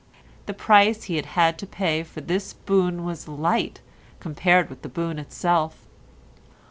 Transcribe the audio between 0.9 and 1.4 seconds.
he had